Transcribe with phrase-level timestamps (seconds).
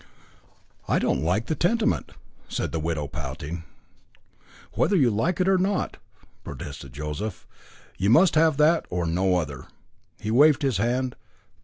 [0.87, 2.13] "I don't like the tenement,"
[2.49, 3.65] said the widow, pouting.
[4.71, 5.97] "Whether you like it or not,"
[6.43, 7.45] protested Joseph,
[7.99, 9.67] "you must have that or no other."
[10.19, 11.15] He waved his hand.